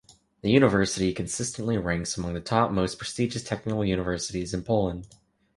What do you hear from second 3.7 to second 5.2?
universities in Poland.